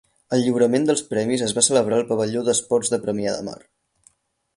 El 0.35 0.39
lliurament 0.43 0.85
dels 0.89 1.03
premis 1.09 1.43
es 1.47 1.53
va 1.57 1.63
celebrar 1.67 1.99
al 1.99 2.07
Pavelló 2.13 2.41
d'Esports 2.47 2.91
de 2.95 2.99
Premià 3.05 3.35
de 3.37 3.45
Mar. 3.51 3.59